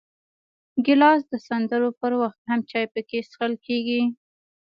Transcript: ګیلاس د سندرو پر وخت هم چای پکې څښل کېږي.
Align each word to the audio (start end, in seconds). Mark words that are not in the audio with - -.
ګیلاس 0.85 1.21
د 1.31 1.33
سندرو 1.47 1.89
پر 2.01 2.11
وخت 2.21 2.39
هم 2.49 2.59
چای 2.69 2.85
پکې 2.93 3.19
څښل 3.29 3.53
کېږي. 3.65 4.01